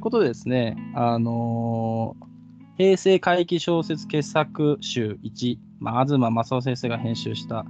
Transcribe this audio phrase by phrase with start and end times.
[0.00, 2.30] ことでですね、あのー
[2.76, 7.66] 平成怪奇小説傑作集1、まあ、東正夫先生が編集した、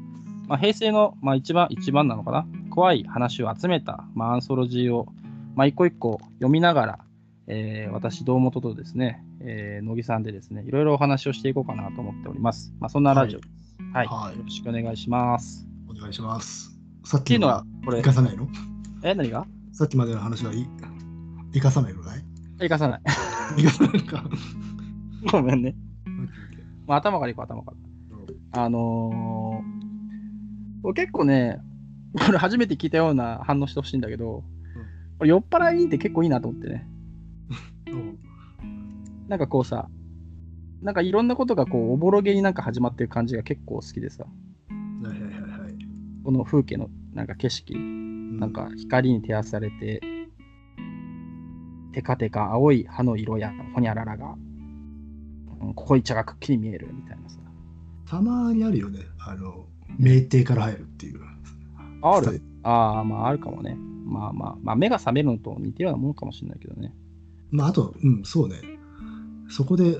[0.47, 5.09] まあ、平成の、まあ、一番、一番なのかな怖い話を集めた、まあ、アンソロジーを、
[5.57, 6.99] まあ、一個一個読みながら、
[7.49, 12.73] えー私、堂本とですね、えー乃木さんでですね、いろいろお話をしていこうかなと思っております。
[12.79, 13.77] まあ、そんなラジオです。
[13.93, 14.07] はい。
[14.07, 15.67] はいよろしくお願いします。
[15.89, 16.71] お願いします。
[17.03, 18.47] さっきのは、これ生、かさないの？
[19.03, 19.45] え、何が？
[19.73, 20.69] さっきまでの話はい
[21.53, 22.25] 生かさないのかい？
[22.61, 23.01] 生かさない。
[23.57, 24.25] 生かさないか。
[25.31, 25.75] ごめんね。
[26.87, 27.73] まあ、頭からいこう、頭か
[28.53, 28.63] ら。
[28.63, 31.61] あのー、俺結構ね、
[32.27, 34.43] これ初めて聞いたような反応してほしいんだけど、
[35.21, 36.87] 俺酔っ払いって結構いいなと思ってね。
[37.89, 38.19] うん
[39.29, 39.89] なんかこうさ、
[40.83, 45.75] なんかいろんなことがこうおぼろげになんか始まってる感じが結構好きでさ、はいはいはいはい。
[46.25, 50.01] この風景のなんか景色、なんか光に照らされて、
[51.93, 54.35] テカテカ青い葉の色やほにゃららが、
[55.61, 57.39] うん、濃茶がくっきり見えるみたいなさ。
[58.07, 59.01] たまにあるよね。
[59.19, 59.67] あの、
[59.99, 61.21] 酩酊から入るっていう。
[62.03, 62.43] ある？
[62.63, 63.77] ああ、まああるかもね。
[64.07, 66.95] まあまあ、まあ目が覚めるのと似てるようなもんかもしれないけどね。
[67.51, 68.57] まあ、あと、うん、そうね。
[69.49, 69.99] そこで、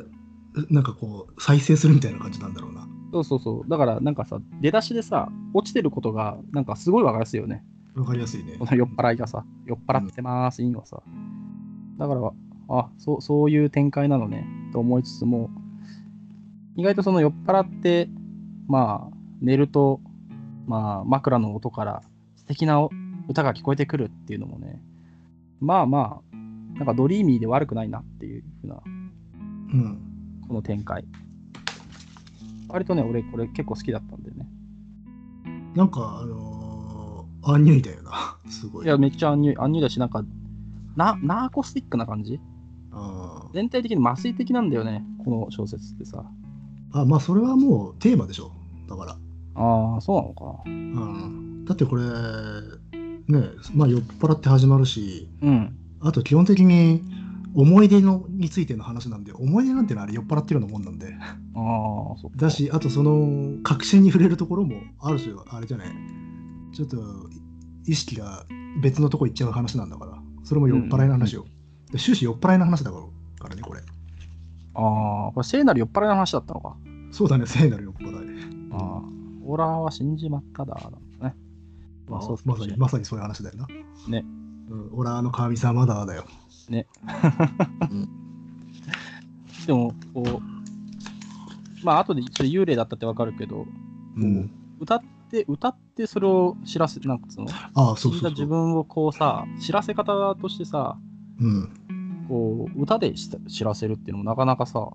[0.71, 2.89] なんかこう、再生するみたいな感じなんだろうな。
[3.13, 3.69] そうそうそう。
[3.69, 7.65] だからなんかさ、出だしでさ、落ちてることがなんかすごいわかりやすいよね。
[7.95, 8.67] わかりやすいねこ。
[8.67, 11.03] の酔っ払いがさ、酔っ払ってます、いいのさ。
[12.01, 12.33] だから、
[12.71, 15.51] あそう、そういう展開なのね、と思いつつも、
[16.75, 18.09] 意外とその酔っ払って、
[18.67, 20.01] まあ、寝ると、
[20.67, 22.03] まあ、枕の音から
[22.37, 22.81] 素敵な
[23.29, 24.81] 歌が聞こえてくるっていうのもね、
[25.61, 29.99] まあまあ、なんかドリーミーで悪くないなっていうふうな、うん。
[30.49, 31.05] この展開。
[32.69, 34.49] 割とね、俺、これ結構好きだったんでね。
[35.75, 38.39] なんか、あのー、アンニュイだよな。
[38.49, 38.87] すごい。
[38.87, 40.25] いや、めっちゃアンニュイアンニュイだし、なんか、
[40.97, 42.41] なナーコスティックな感じ？
[43.55, 46.25] 全体的に麻酔的なんだよね、この小説ってさ。
[46.93, 48.53] あ、まあ、それはもうテーマでしょ。
[48.89, 49.17] だから。
[49.55, 51.65] ああ、そうなのかうん。
[51.65, 55.49] だってこれ、ね、まあ、酔っ払って始まるし、な。
[55.49, 55.77] うん。
[56.01, 57.03] あと基本的に
[57.55, 61.15] 思い出のについての話なんで、思い出なんてのはあれ酔っ払ってるようなもんなんで。
[61.55, 62.31] ああ、そ。
[62.37, 65.89] だし、あとその確信に触れるところもある種、あれじゃない、
[66.73, 66.97] ちょっと
[67.87, 68.45] 意識が
[68.83, 71.47] 別のとこ行っちゃう話なんだから、それも酔っ払いの話よ。
[71.93, 73.05] で終始酔っ払いの話だから
[73.41, 73.81] からね、これ。
[74.75, 76.77] ああ、これ聖なる酔っ払いの話だったのか。
[77.11, 78.71] そうだね、聖なる酔っ払い。
[78.73, 79.03] ああ、
[79.45, 80.91] オラは死んじまっただ、だ
[81.29, 81.35] ね。
[82.09, 83.67] まあ、そうまさにまさにそういう話だよな。
[84.09, 84.25] ね。
[84.69, 86.25] うん、オラの神様だだよ。
[86.69, 86.87] ね。
[87.91, 88.09] う ん
[89.67, 93.67] でも、こう、まあ、後でそれ幽霊だったってわかるけど、
[94.17, 94.51] うん、
[94.81, 95.07] 歌って、
[95.49, 98.31] 歌ってそれを知らせ、なんつうのああ、そうそう。
[98.31, 100.99] 自分をこうさ、知らせ方としてさ、
[101.41, 104.91] うん、こう、歌でし知らせるっていうのもなかなかさ、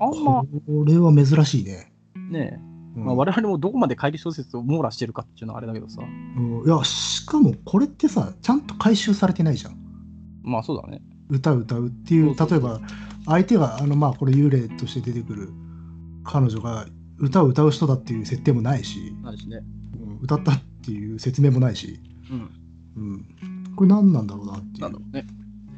[0.00, 1.92] あんまこれは珍しいね。
[2.30, 2.60] ね、
[2.96, 9.76] うんまあ、我々もどこまで怪奇小説を網羅してるかっていうのはあれだけどさ、うんいや、しかもこれってさ、ちゃんと回収されてないじゃん。
[10.42, 11.00] まあそうだね。
[11.30, 12.80] 歌う歌うっていう例えば
[13.26, 15.50] 相手があのまあこれ幽霊として出てくる
[16.24, 16.86] 彼女が
[17.18, 19.58] 歌を歌う人だっていう設定もないし、ないしね。
[20.00, 22.50] うん歌ったっていう説明もないし、うん。
[22.96, 24.80] うん、これ何なんだろうなっていう。
[24.80, 25.26] なんだろうね。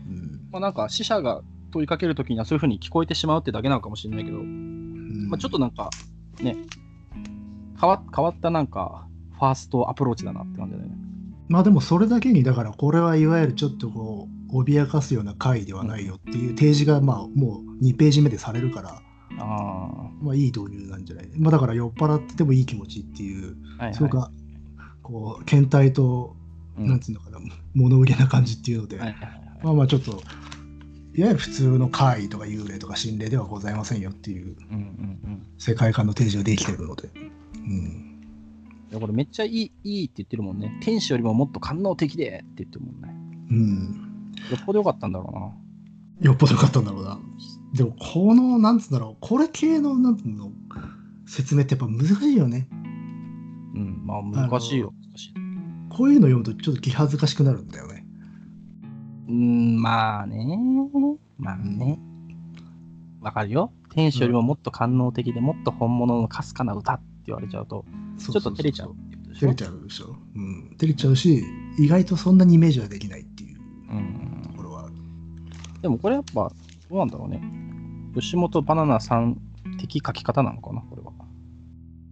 [0.08, 5.90] うんまあなんか死者が問いかけるときにはそういうふうに聞こえてしまうってだけなのかもしれないけど、うんまあちょっとなんか
[6.40, 6.56] ね、
[7.78, 10.94] 変わ変わったなんかファーストアプローチだなって感じだよね。
[11.48, 19.02] まあでもそれだけにだからこれはいわゆるちょっとこう脅かすような回ではないよっていう提示がまあもう2ページ目でされるから、
[19.38, 21.28] あまあいい導入なんじゃない？
[21.36, 23.94] まあだから酔っ払っててもいい気持ちっていう、あ、はいはい。
[23.94, 24.30] そうか
[25.02, 26.36] こう倦怠と
[26.78, 27.38] うんなんつうのかな、
[27.74, 30.12] 物憂げな感じっていうので、はいはいはいまあまあちょっと、
[31.14, 34.56] いわゆる普通の怪異とか幽霊とか心霊ではございませんよっていう。
[35.58, 37.10] 世界観の提示ができてるので。
[37.54, 38.22] うん、
[38.90, 40.78] いやこれめっちゃいいいいって言ってるもんね。
[40.80, 43.14] 天使よりももっと官能的でって言ってるもんね。
[43.50, 44.24] うん。
[44.50, 46.30] よっぽどよかったんだろうな。
[46.30, 47.18] よっぽどよかったんだろうな。
[47.72, 50.52] でも、この、なんつうんだろう、これ系の、なんつうの、
[51.26, 52.68] 説明ってやっぱ難しいよね。
[53.74, 54.92] うん、まあ難しいよ。
[55.10, 55.34] 難しい。
[55.88, 58.04] こういうの読むとちょっと気恥ずかしくなるんだよね。
[59.28, 60.58] うん、まあね。
[61.38, 62.00] まあね。
[63.20, 63.72] わかるよ。
[63.90, 67.84] 天使よりももっと官能的でもっと本物のかすかな歌って言われちゃうと、
[68.18, 68.94] ちちょっと照れちゃう。
[69.34, 70.16] 照れちゃうでしょ？
[70.34, 70.76] うん。
[70.78, 71.44] 照れちゃうし、
[71.78, 73.58] 意外とそんなにイメージはできないっていう
[73.90, 74.94] うんところはある。
[75.82, 76.52] でもこれやっぱ、
[76.90, 77.40] どうなんだろうね。
[78.14, 79.40] 吉本バナナさん
[79.78, 81.12] 的書き方なのかな、これは。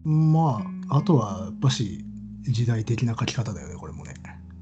[0.05, 2.05] まあ、あとは、やっぱし、
[2.43, 4.15] 時代的な書き方だよね、これもね。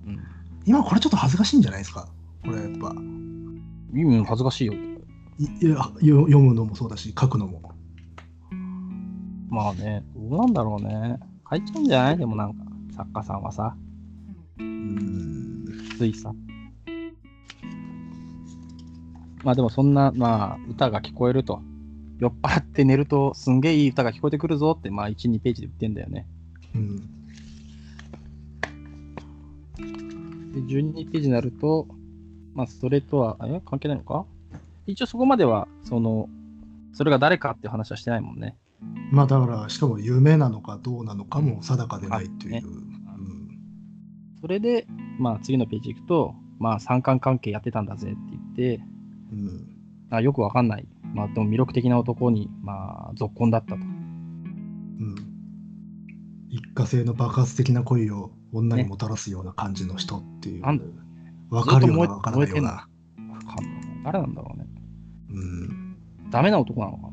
[0.06, 0.18] うん。
[0.64, 2.08] 今これちょっと恥ずかしいんじゃないですか？
[2.42, 2.92] これやっぱ。
[3.94, 4.72] 意味恥ずかしいよ。
[4.72, 7.60] いいやよ読むのもそうだし、書くのも。
[9.50, 11.20] まあね、どうなんだろうね。
[11.48, 12.18] 書いちゃうんじゃない？
[12.18, 12.64] でもなんか、
[12.96, 13.76] 作家さんはさ、
[14.58, 15.64] うん。
[15.98, 16.32] ついさ。
[19.46, 21.62] まあでもそんな、まあ、歌が聞こえると。
[22.18, 26.26] 酔っ払って寝るとすんげえいい歌が聞こえてくるぞって、まあ1、2ページで言ってんだよね。
[26.74, 26.96] うん。
[30.52, 31.86] で、12ページになると、
[32.54, 33.60] まあそれとは、え？
[33.64, 34.24] 関係ないのか？
[34.88, 36.28] 一応そこまでは、その、
[36.92, 38.56] それが誰かっていう話はしてないもんね。
[39.12, 42.56] まあだから、しかも夢なのかどうなのかも定かでないという。
[42.56, 42.80] あねうん
[44.40, 44.88] それで、
[45.20, 48.16] まあ次のページ行くと、まあ三角関係やってたんだぜって
[48.56, 48.95] 言って、
[49.36, 49.66] うん。
[50.10, 53.76] あよくわかんない、まあでも魅力的な男に、まあ、続婚だったと。
[53.76, 53.84] うん。
[56.48, 60.62] 一過性の爆発的な恋を女にもたらすような感じの人っていう。
[60.62, 60.84] なんだ
[61.50, 62.70] わかるようなわからないような。
[62.70, 64.66] わかんない誰なんだろうね。
[65.30, 65.96] うん。
[66.30, 67.08] ダメな男なのか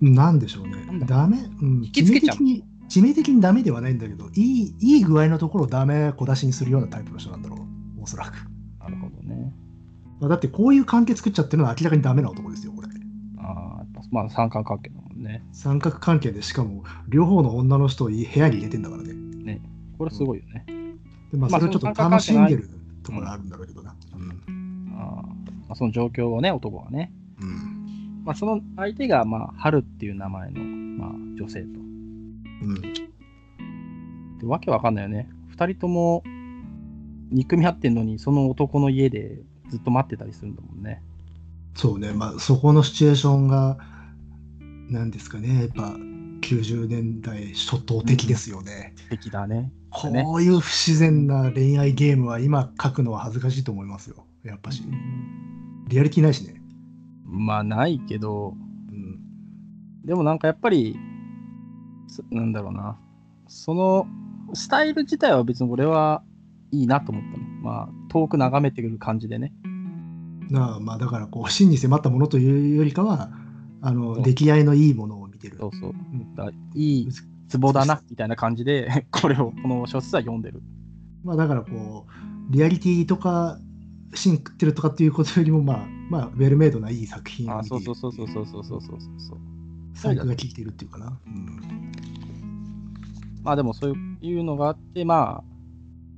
[0.00, 7.56] ななんでしょうねダメ、うん、引きつけちゃう致命的にダメではないんだけど、いいいい具合のところをダメ小出しにするようなタイプの人なんだろ
[7.98, 8.48] う、おそらく。
[8.78, 9.52] なるほどね。
[10.20, 12.88] まあだってこういう関係作っちゃってるのは明らかにダメな男ですよ、これ。
[13.38, 15.44] あまあ三角関係だもんね。
[15.52, 19.14] 三角関係でしかも両方の女の人を部屋に入れてんだからね。
[19.98, 20.64] これすごいよね。
[21.32, 22.68] でまあ、まあそれをちょっと楽しんでる
[23.02, 23.94] ところあるんだろうけどな。
[24.14, 24.92] うん。
[24.94, 27.12] あーまあ、その状況をね、男がね。
[27.40, 28.22] うん。
[28.24, 31.66] まあ、その相手が、まあ、春っていう名前の、まあ、女性と。
[32.62, 32.82] うん。
[34.38, 35.28] でわけわかんないよね。
[35.48, 36.22] 二人とも
[37.30, 39.40] 憎み合ってんのに、その男の家で
[39.70, 41.02] ずっと待ってたりするんだもんね。
[41.74, 43.78] そうね、まあそこのシチュエーションが、
[44.88, 45.94] なんですかね、やっぱ
[46.40, 48.94] 90年代初頭的ですよね。
[49.10, 49.72] 敵だね。
[49.90, 54.26] こういう不自然な恋愛ゲームは今書くのは恥ずかしいと思いますよ。
[54.44, 54.82] やっぱし。
[55.88, 56.60] リアリティないしね。
[57.24, 58.54] まあ、ないけど、
[58.90, 59.18] うん。
[60.04, 60.96] でもなんかやっぱり、
[62.08, 62.98] そなんだろうな。
[63.48, 64.06] その
[64.54, 66.22] スタイル自体は別に俺は
[66.72, 67.44] いいなと思ったの。
[67.62, 67.88] まあ、
[68.20, 69.52] 遠く眺めてくる感じでね。
[70.50, 73.30] なあまあだからこう真に迫ったものというよりかは、
[73.82, 75.56] あの出来合いのいいものを見てる。
[75.58, 75.90] そうそう。
[75.90, 77.08] うんだいい
[77.48, 80.62] ツボだな、みたいな感じで、これを、この小説は読んでる。
[81.22, 83.58] まあだからこう、リアリティとか、
[84.14, 89.38] シン食ってるとかっていうことよりも、まあ、まあ、ウェルメイドないい作品をあ、見ているそうそうそうそうそうそうそうそうそう。
[89.94, 91.18] 細工が効いているっていうかな。
[91.26, 91.92] うん。
[93.42, 95.55] まあでもそういうのがあって、まあ、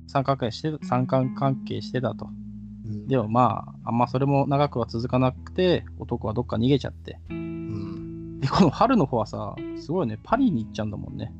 [0.09, 2.25] 三角関係して三角関係してたと。
[2.25, 2.27] う
[2.89, 7.19] んでもまあ、あんまそれも長くは続かなくて、男はどっか逃げちゃって。
[7.29, 11.33] うんで、この春の方はさ、すごいね、パリに行っちゃうんだもんね。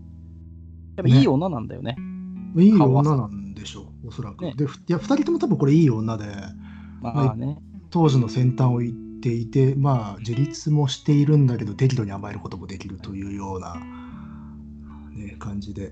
[0.98, 1.95] やっぱいい女なんだよね。
[2.56, 4.45] いい顔は女なんでしょう、おそらく。
[4.45, 6.25] ねで、ふいや、2人とも多分これいい女で、
[7.01, 7.57] まあね。
[7.89, 13.75] 当時の先端を行っていて、まあ、自立もしているんだけど、適度に甘えることもできるというような、
[15.16, 15.92] ね、感じで。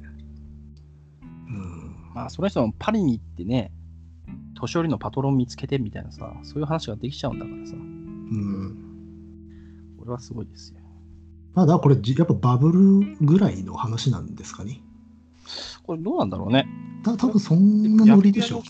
[1.49, 1.86] うん。
[2.17, 3.71] まあ、その人もパリに行ってね、
[4.55, 8.75] 年寄りのパトロン見つけてみたいなさ、そういう話ができちゃうんだからさ、うん。
[9.99, 10.79] これはすごいですよ。
[11.53, 14.81] まあ、だこれ、じやっぱバブルぐらいの話なんですかね。
[15.83, 16.67] これどうなんだろうね。
[17.03, 18.63] た多分そんなノリでしょ。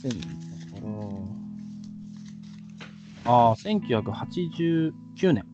[3.24, 5.46] ああ、1989年。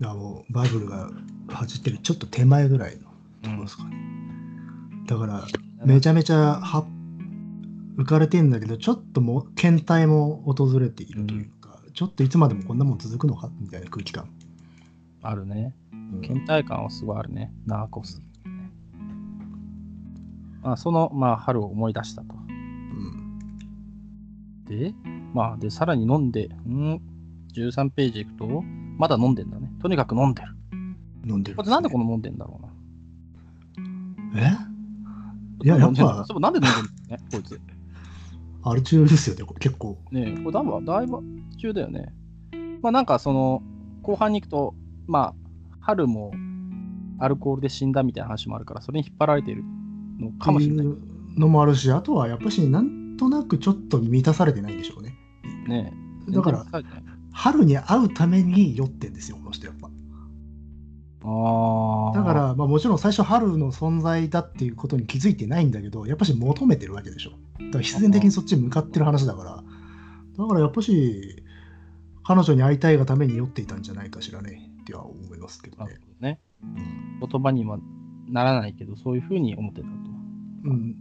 [0.00, 1.08] いやもうバブルが
[1.48, 3.02] 走ってるちょっと手前ぐらいの
[3.42, 3.96] ところですかね。
[5.06, 5.46] だから、
[5.84, 6.97] めちゃめちゃは
[7.98, 14.30] 浮かれてんだけど、ちょっともう検体も訪れているというか、ちょっといつまでもこんなもん続くのかみたいな空気感。
[15.20, 15.74] あるね。
[15.92, 17.52] うん倦怠感はすごいあるね。
[17.66, 18.22] ナーコス。
[20.62, 22.34] まあ、その、まあ、春を思い出したと。
[22.34, 23.38] うん
[24.66, 24.94] で、
[25.34, 27.00] まあ、で、さらに飲んで、ん
[27.54, 28.62] ?13 ページいくと、
[28.96, 29.72] まだ飲んでんだね。
[29.82, 30.54] とにかく飲んでる。
[31.26, 32.60] 飲んでるこれなんでこの飲んでんだろ
[34.34, 34.40] うな。
[34.40, 35.64] え？
[35.64, 37.60] いや、やっぱ、そうなんで飲んでんだね、こいつ。
[38.62, 39.98] アル中ですよね、結構。
[40.10, 41.22] ねえこれだいぶ、だいぶ
[41.58, 42.12] 中だよね。
[42.82, 43.62] まあなんかその、
[44.02, 44.74] 後半に行くと、
[45.06, 45.34] まあ、
[45.80, 46.32] 春も
[47.18, 49.62] アルコールで死んだみたいな話もあるから、それに引っ張られてる
[50.18, 50.86] のかもしれない。
[51.36, 55.14] のもあるし、あとはやっぱし、なんとなくちょっと満たされてないんでしょうね。
[55.66, 55.92] ね
[56.28, 56.66] えだから、
[57.32, 59.77] 春に会うために酔ってんですよ、この人やっぱ。
[59.77, 59.77] ああ。
[62.14, 67.30] だか、ら、まあ、もちろん最初春の存在だっていうことに気づいてないんだけど、やっぱし求めてるわけでしょ。
[67.30, 67.36] だ
[67.72, 69.62] から必然的にそっちに向かってる話だから、
[70.36, 71.42] だからやっぱし、
[72.24, 75.98] 彼女に会いたいがために酔っていたんじゃないかしらね、っては思いますけどね。
[76.20, 76.40] ね。
[76.62, 77.78] うん言葉には
[78.28, 79.92] ならないけど、そういうふうに思ってたと。
[80.64, 80.92] うん、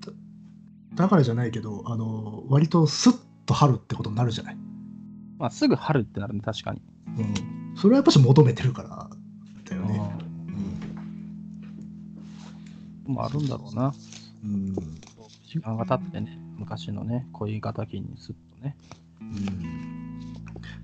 [0.00, 0.12] だ
[0.94, 4.56] だからじゃないけど、あの割とスッと春ってことになるじゃない。
[5.38, 6.82] まあ、すぐ春ってなるね、確かに。
[7.18, 7.74] うん。
[7.76, 9.10] それはやっぱし求めてるから
[13.10, 13.92] うんまあ、あるんだろうな。
[14.44, 14.50] うん。
[14.50, 14.74] うん。
[15.46, 18.76] 時間が経ってね、昔のね、恋敵にすっとね。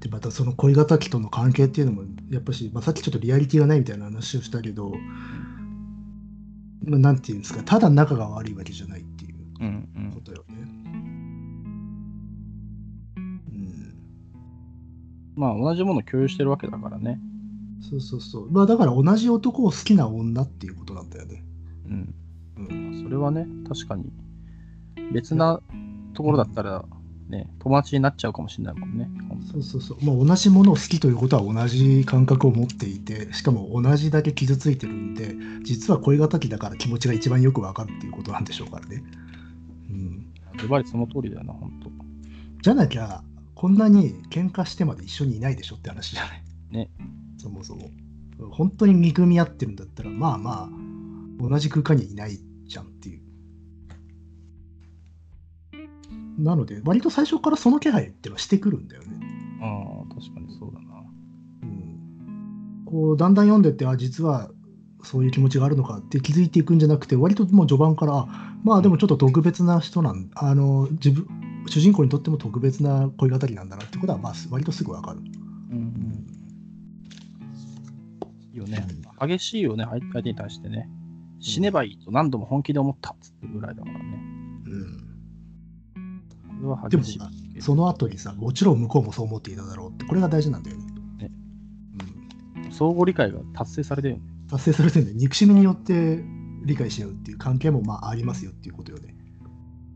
[0.00, 4.92] でまたその恋敵との関係っていうのもやっぱし、まあ、さっきちょっとリアリティがないみたいな話をしたけど、
[6.84, 10.54] まあ、なんていうんですかただ仲が悪いわけじゃないっていううんうんことよね。
[13.16, 13.94] うん、
[15.34, 17.18] まあ、同じものを共有してるわけだからね。
[17.80, 18.50] そうそうそう。
[18.50, 21.45] まあだから同じ男を好きな女っていうことなんだよね。
[21.88, 22.14] うん。
[22.58, 24.10] うん、それはね、確かに。
[25.12, 25.60] 別な
[26.14, 26.84] ところだったら、
[27.28, 29.10] ね、友達になっちゃうかもしれないもんね。
[29.52, 29.98] そうそうそう。
[30.04, 39.02] まあ同じものを好きということは同じ感覚を持っていて、しかも同じだけ傷ついてるんで、実は恋敵だから気持ちが一番よくわかるっていうことなんでしょうからね。
[39.90, 40.26] うん。
[40.58, 41.90] ズバリその通りだよな、本当。
[42.62, 43.22] じゃなきゃ、
[43.54, 46.42] こんなに喧嘩してまで一緒にいないでしょって話じゃない。
[46.70, 46.90] ね。
[47.38, 47.90] そもそも。
[48.50, 50.68] 本当に憎み合ってるんだったら、まあまあ、
[51.38, 53.26] 同じ空間にいないじゃんっていう。
[56.38, 59.08] なので、割と最初からその気配っていうのはしてくるんだよね。
[59.62, 61.02] ああ、確かにそうだな。
[61.62, 64.50] うん、こう、だんだん読んでって、あ、実は
[65.02, 71.26] そういう気持ちがあるのかって気づいていくんじゃなくて、割ともう序盤から、あまあでもちょっと特別な人なんあの、自分、
[71.68, 75.20] 主人公にとっても特別な恋語りなんだなってことは、まあ、割とすぐわかる。
[75.70, 76.26] うんうん。
[78.52, 78.86] いいよね。
[79.20, 80.88] 激しいよね、相相手に対してね。
[81.40, 84.02] 死ねばいいと何度も本気で思ったっつっぐらいだからね。
[84.66, 85.06] うん
[86.60, 87.18] でも激し
[87.54, 87.60] い。
[87.60, 90.84] その後にさ、もちろん向こうもそう思っていただろうって、これが大事なんだよね。
[91.18, 91.30] ね
[92.64, 94.26] うん、相互理解が達成されてるよね。
[94.50, 96.24] 達成されてるんで、憎しみによって
[96.64, 99.14] 理解し合うっていう関係もまあありますよっていうことよね。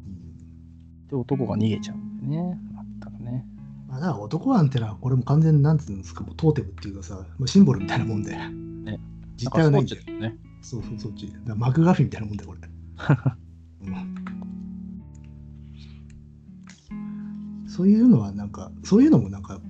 [0.06, 2.58] うんで、男が逃げちゃうんだよね。
[2.76, 3.46] あったらね。
[3.88, 8.36] まあ、だから男なんてのは、これも完全になんていうんですか、もうトーテムっていうかさ、まあ、シンボルみたいなもんで、
[9.36, 10.36] 実体はないんだよね。
[10.62, 11.32] そうそう、そっち。
[11.44, 12.60] マクガフィーみたいなもんだよ、これ。
[13.86, 14.30] うん
[17.70, 19.60] そういうのはなんか、そういうのもなんか、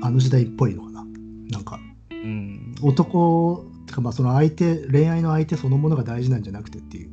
[0.00, 1.04] あの時代っぽいのかな。
[1.50, 2.74] なんか、うん。
[2.80, 7.10] 男、てかまあその相手、恋愛の相手そのものが大事なんじゃなくてっていう、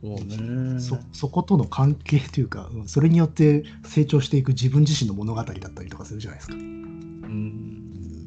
[0.00, 0.80] そうね。
[0.80, 6.54] そそことの関係というか、うんそれによって成長していく自分自身の物語だったりとかするじゃないですか。
[6.54, 8.26] うん。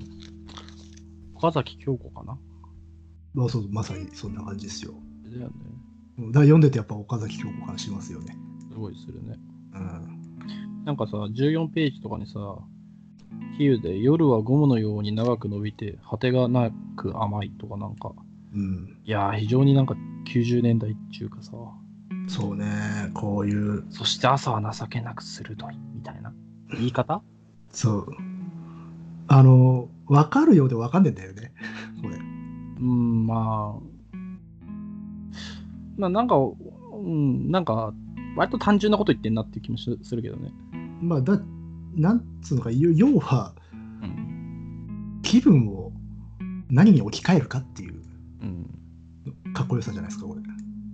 [1.36, 2.38] 岡崎京子かな
[3.38, 4.96] まあ、そうまさにそんな感じですよ。
[5.24, 5.54] だよね。
[6.18, 8.36] うんだ読んでてやっぱ岡崎京子感しますよね。
[8.72, 9.38] すごいするね。
[9.76, 10.84] うん。
[10.86, 12.40] なんかさ、14ページとかにさ、
[13.60, 18.14] 比喩で夜はゴムのように長く伸びて、果てがなく甘いとかなんか、
[18.56, 18.98] うん。
[19.06, 21.52] いやー、非常になんか90年代っていうかさ、
[22.28, 22.66] そうね、
[23.14, 26.34] こういう、そして朝は情けなく鋭いみたいな
[26.72, 27.22] 言い方？
[27.70, 28.08] そう。
[29.28, 31.54] あの、分かるようで分かんねえんだよね、
[32.02, 32.18] これ。
[32.80, 34.18] うん、まあ、
[35.98, 37.94] まあなんか、うん、なんか、
[38.36, 40.52] 割と単純なこと言ってんなっていう気もすするけどね。
[41.02, 41.40] まあ、だ、
[41.96, 43.54] なんつうのか、要要は、
[44.04, 45.20] うん。
[45.24, 45.92] 気分を
[46.70, 48.02] 何に置き換えるかっていう
[48.42, 49.54] うん。
[49.54, 50.42] かっこよさじゃないですか、これ。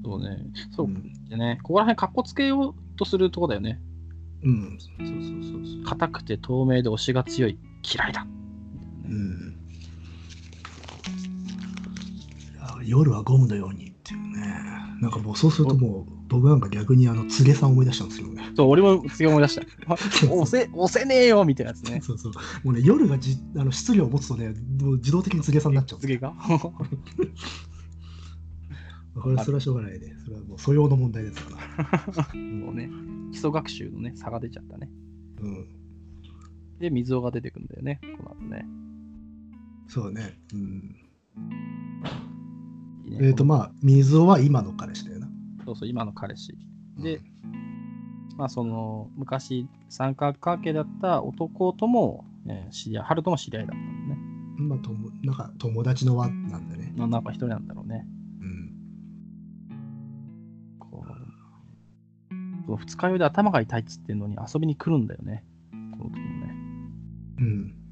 [0.04, 0.38] そうね。
[0.72, 0.88] そう。
[0.88, 3.80] んでね、ここら辺かっこつけようとするとこだよね。
[4.44, 5.84] うん、そうそうそうそう。
[5.84, 7.58] 硬くて透明で押しが強い。
[7.84, 8.25] 嫌いだ。
[9.06, 9.52] うん。
[12.86, 14.74] 夜はゴムのようにっていうね。
[15.02, 18.52] なんかもうそうするともう、僕なんか逆にあの、柘植さん思い出したんですよね。
[18.56, 19.62] そう、俺も次思い出した。
[19.92, 22.00] あ押せ、押せねえよみたいなやつね。
[22.02, 22.34] そうそう。
[22.63, 26.34] もうね、夜がじあの質量を持つとね、もう自動的に柘植さんになっちゃうんです次が
[29.16, 30.16] これそれはしょうがないね。
[30.24, 32.40] それはもう素養の問題ですから。
[32.40, 32.90] もうね、
[33.32, 34.90] 基礎学習のね、差が出ちゃったね。
[35.42, 35.68] うん。
[36.80, 38.66] で、水尾が出てくるんだよね、この後ね。
[39.88, 40.40] そうね。
[40.54, 40.96] うん。
[43.20, 45.29] ねえっ、と、まあ、水尾は今の彼氏だよな。
[45.65, 46.58] そうそう、今の彼氏。
[46.98, 47.22] で、
[48.38, 54.22] まあ、その、昔、三角関係だった男とも、えー知り合い、春とも知り合いだったんだね。
[54.60, 54.70] うん。
[54.70, 56.93] まあ、ともなんか友達の輪なんだね。
[56.96, 58.05] まあ、なんか一人なんだろうね。
[58.41, 58.72] うん。
[60.79, 61.05] こ
[62.75, 65.46] う、二日酔いで頭が痛いっつってんのに遊びに来るんだよね。
[65.98, 66.55] この時もね。
[67.39, 67.83] うん。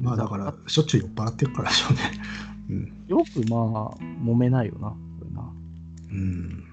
[0.00, 2.00] まあ、だから、しょっちゅう酔っ払ってるからでしょうね。
[2.70, 3.04] うん。
[3.08, 5.52] よくまあ、揉めないよな、これな。
[6.10, 6.64] うん。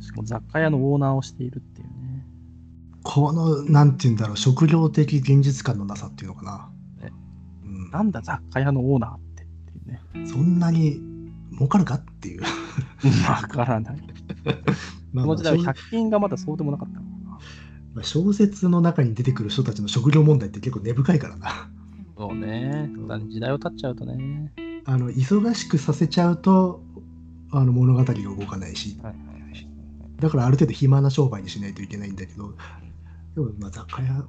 [0.00, 2.26] しかも雑貨屋のオーナーをしているっていうね。
[3.02, 6.44] この、なんて言うんだろう、職業的現実感のなさっていうのか
[6.98, 7.06] な。
[7.06, 7.12] ね
[7.64, 10.26] うん、なんだ雑貨屋のオーナーってっていうね。
[10.26, 11.00] そんなに
[11.52, 12.42] 儲かるかっていう。
[13.28, 13.96] わからない。
[15.12, 17.01] まあまあこの時代は小100均がまだそうでもなかった
[18.00, 21.70] 小説の中に出てくる人たちの職業問題って結構根深いからな。
[22.16, 22.90] そうね。
[23.28, 24.52] 時代を経っちゃうとね。
[24.84, 26.82] あの忙しくさせちゃうと
[27.52, 29.68] あの物語が動かないし、はいはいはい。
[30.20, 32.54] だからある程度暇な商売にしないといけないんだけど、
[33.34, 34.24] でもまあ雑貨屋、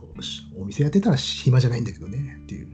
[0.58, 2.67] おお店やってたら暇じゃないんだけどねっていう。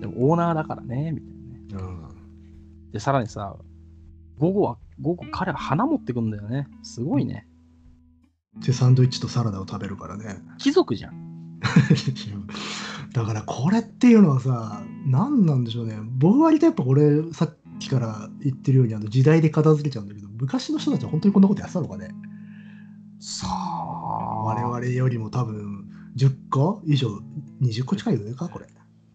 [0.00, 1.92] でもオーナーだからね、みたいなね。
[2.84, 3.56] うん、で、さらにさ、
[4.38, 6.68] 午後は、午後彼は花持ってくんだよね。
[6.82, 7.46] すごいね。
[8.64, 10.38] で、サンドイッチとサラダを食べるからね。
[10.58, 11.60] 貴族じゃん。
[13.12, 15.98] だからこれっていうのはさ、何なんでしょうね。
[16.18, 22.10] 僕割とやっぱこれ、さっきから言ってるようにあの時代で片付けちゃうんだけど、昔の人たちは本当にこんなことやってたのかね。
[23.20, 23.86] さあ。
[24.46, 27.08] 我々よりも多分10個以上、
[27.60, 28.66] 20個近い上か、これ。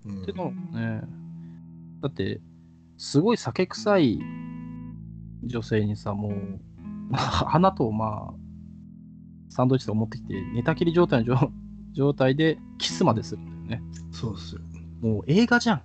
[0.05, 1.01] うんてかね、
[2.01, 2.41] だって、
[2.97, 4.19] すごい酒臭い
[5.43, 6.33] 女性にさ、もう、
[7.13, 8.33] 花とまあ、
[9.51, 11.51] サンドイッチとか持ってきて、寝たきり状態の状
[11.93, 13.83] 状態でキスまでするんだよね。
[14.11, 14.61] そうっすよ。
[15.01, 15.81] もう映画じゃん。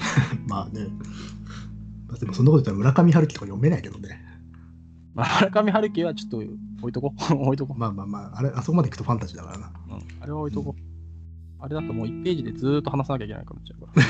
[0.48, 0.88] まあね。
[2.08, 4.24] まあでもそんなこと言ったら村上春樹とか読めないけどね。
[5.14, 7.34] まあ、村上春樹はちょっと置いとこう。
[7.44, 9.72] 置いとこまあまあまあ、あれ、あそこまで行くとファンタジーだからな。
[9.90, 9.94] う。
[9.94, 10.22] うん。
[10.22, 10.82] あれは置いとこう。
[11.58, 14.02] あれだともう1ページでずーっと話さなきゃいけないからなっちゃうから。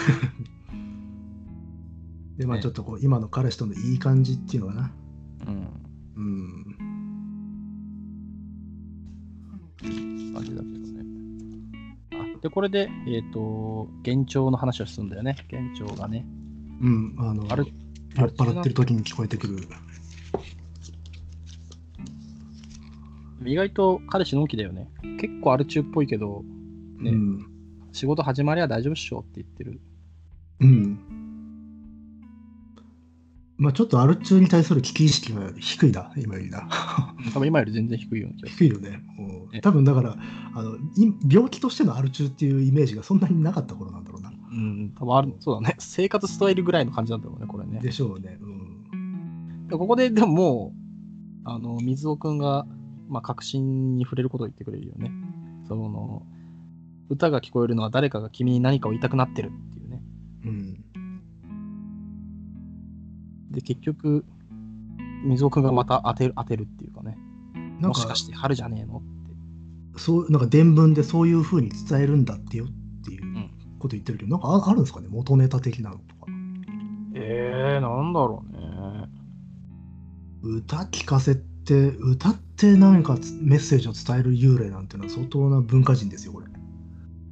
[2.39, 4.93] で、まあねちょっとこう、今の彼氏とのいい感じっていうのかな。
[5.49, 5.67] うん。
[6.15, 6.60] うん。
[12.43, 15.37] で、これで、えっ、と、幻聴の話をするんだよね。
[15.53, 16.25] 幻聴がね。
[16.81, 17.65] うん、あの、あれ
[18.17, 19.59] 酔っ払ってる時に聞こえてくる。
[23.45, 24.91] 意外と彼氏のんきだよね。
[25.21, 26.43] 結構アル中っぽいけど、
[26.99, 27.47] ねうん。
[27.93, 29.81] 仕事始まりは大丈夫っしょって言ってる。
[30.61, 31.20] うん。
[33.61, 36.67] まあちょっとアル中に対する危機意識が低いな、今よりな。
[37.35, 39.03] 多分今より全然低いような気がす低いよね。
[39.61, 40.17] 多分だから
[40.55, 40.81] あの、い
[41.31, 44.31] 病気としてのアル中っていうイメージがそんなになかった頃なんだろうな。
[44.31, 44.37] る。
[44.51, 45.77] うん、多分ある、そうだね。
[45.79, 47.81] 生活スタイルぐらいの感じなんだろうね、これね。
[47.81, 48.39] でしょうね。
[48.41, 49.69] うん。
[49.69, 50.81] でここででももう、
[51.45, 52.67] あの、水尾くんが、
[53.09, 55.11] まあ、確信に触れることを言ってくれるよね。
[55.69, 56.23] その、
[57.11, 59.80] 歌が聞こえるのは誰かが君に何かを言いたくなってるって
[63.51, 64.25] で、結局、
[65.25, 67.19] 水尾くんがまた当てる、当てるっていうかね。
[67.55, 68.99] なんかもしかして春じゃねえの？
[68.99, 69.09] って。
[70.01, 72.69] そう、なんか伝聞でそういうふうに伝えるんだってよっ
[73.05, 75.09] ていううんこと言ってるけど、なんかああるんですかね？
[75.11, 76.27] 元ネタ的なのとか。
[77.15, 79.09] えー、なんだろうね。
[80.43, 86.47] 歌聞かせて、歌って何かつメッセージを伝える幽霊なんていうのは相当な文化人ですよ、これ。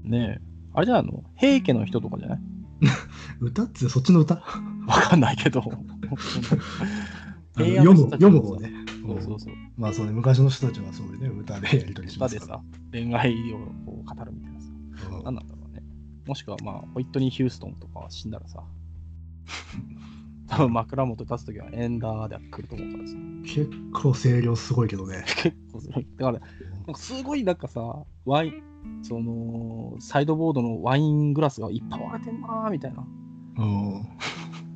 [0.05, 0.43] ねえ。
[0.75, 1.25] あれじゃないの？
[1.37, 2.41] 平家の人とかじゃない？
[3.41, 4.35] 歌ってそっちの歌
[4.87, 5.63] わかんないけど。
[7.57, 8.73] 読む読む方ね。
[9.07, 9.55] そうそうそう。
[9.77, 12.57] まあそうね、昔の人たちはそういうね、歌でやり取りしますから。
[12.57, 14.67] 歌でさ、恋愛をこう語るみたいなさ。
[14.69, 15.83] うん何なんだろうね。
[16.27, 18.63] もしくはまあ、ホイットニー・ヒューストンとか死んだらさ、
[20.49, 23.15] 多分枕元立つときはエンダーで来ると思うからさ。
[23.45, 25.25] 結構声量すごいけどね。
[25.43, 26.07] 結構すごい。
[26.17, 26.47] だから、な
[26.93, 28.63] んかすごいなんかさ、ワイン、
[29.03, 33.07] その、サイドボードのワイングラスがいっぱい割れてんなーみたいな。
[33.59, 34.07] うん、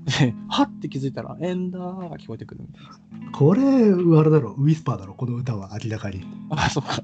[0.05, 3.01] で、 はって気づいたら、エンダーが聞こえてくるみたいなさ。
[3.33, 6.25] これ、あれだろ、ウィスパーだろ、この歌は明らかに。
[6.51, 7.03] あ、そっか。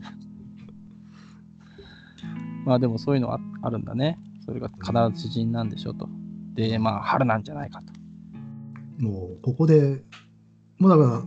[2.65, 4.19] まあでもそういうのはあるんだね。
[4.45, 6.09] それが必ず知人なんでしょと。
[6.55, 7.93] で、まあ春なんじゃないかと。
[9.03, 10.03] もう、ここで、
[10.79, 11.23] もうだから、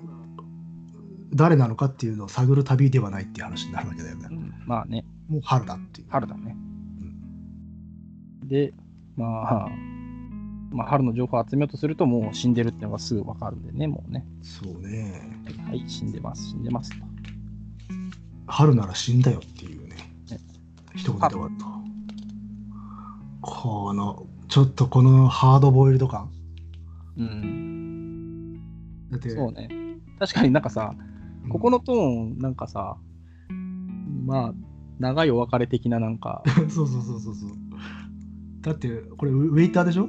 [1.33, 4.33] 誰なのかっていうのを探る旅ではないっていう話になるわけだよねう。
[4.33, 6.07] ん、まあね、もう春だっていう。
[6.09, 6.55] 春だね。
[7.01, 8.73] うんで、
[9.15, 9.69] まあ、
[10.71, 14.25] まあ春の情報を集めようとするともう死んでるってのがすぐわかるんでね、もうね。
[14.41, 15.21] そうね。
[15.45, 17.05] はい、はい、死んでます、死んでますと。
[18.47, 19.95] 春なら死んだよっていうね
[20.29, 20.39] ね。
[20.95, 21.65] 一言で終わった。
[23.41, 26.29] この、ちょっとこのハードボイルド感。
[27.17, 28.53] うん、
[29.09, 29.69] だって、そうね。
[30.19, 30.93] 確かになんかさ、
[31.49, 32.97] ここのトーン、なんかさ、
[34.25, 34.53] まあ、
[34.99, 37.49] 長いお別れ的ななんか、 そうそうそうそうそう。
[38.61, 40.07] だって、これウウェイターでしょ？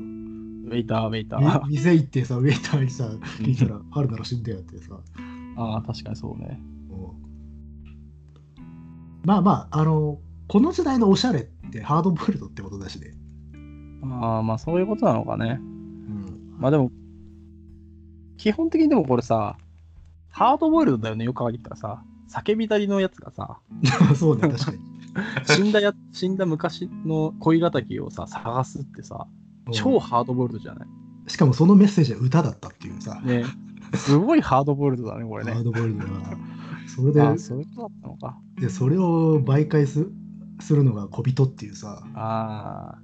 [0.65, 1.67] ウェイター、ウェイタみー。
[1.67, 4.99] 店行ってさ、ウェイターにさ、聞いたら、春なら死んだよってさ。
[5.57, 6.61] ああ、確かにそうね。
[9.25, 13.15] まあまあ、あの、この時代のおしゃれってハードボイルドってことだしね。
[14.03, 15.59] ああ、まあそういうことなのかね。
[15.61, 16.57] うん。
[16.59, 16.91] まあでも、
[18.37, 19.57] 基本的にでもこれさ、
[20.31, 23.61] ハードボイルドだよね、よく考えてみたらさ、叫びたりのやつがさ、
[24.17, 24.79] そうね、確かに。
[25.45, 29.27] 死んだや、死んだ昔の恋敵をさ、探すってさ、
[29.71, 30.89] 超ハードボイルドじゃない？
[31.29, 33.21] しかもそのメッセージは歌だったっていうさ。
[33.23, 33.45] ね。
[33.95, 35.65] すごいハードボイルドだね、これねハー。
[35.65, 36.37] ドボイルドな。
[36.95, 38.39] それで、あ、そういうことだったのか。
[38.61, 40.11] でそれを媒介す
[40.61, 42.99] するのが小人っていうさ、あ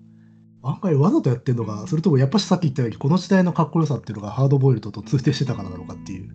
[0.62, 6.31] 案外わざとやってんのか、それともやっぱしさっき言ったように、この時代のかっこよさっていうのがハードボイルドと通底してたからなのかっていう。
[6.31, 6.35] あ。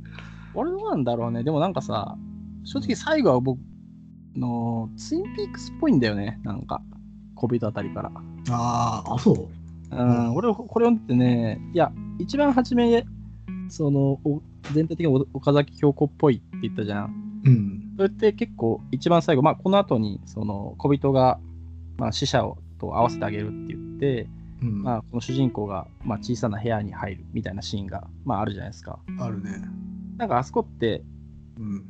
[0.56, 1.44] 俺どうなんだろうね。
[1.44, 2.16] でもなんかさ、
[2.64, 3.60] 正直最後は僕
[4.36, 6.40] のツインピークスっぽいんだよね。
[6.44, 6.82] なんか、
[7.36, 8.12] 小人あたりから。
[8.52, 9.48] ああ、あ、そう？
[9.98, 13.06] うん、俺、これを見てね、いや、一番初め、
[13.70, 14.42] その、お
[14.74, 17.42] 全体的にお岡崎京子っぽいって言ったじゃん。
[17.46, 17.94] うん。
[17.98, 21.40] それって結構、一番最後、まあ、この後に、その、小人が、
[21.98, 24.30] まあ、死者をと合わせてあげるって言って、
[24.62, 29.00] うん、まあ、この主人公が、まあ、小さな部屋に入るみたいなシーンが、まあ、あるじゃないですか。
[29.20, 29.62] あるね。
[30.18, 31.04] なんか、あそこって、
[31.58, 31.86] うん。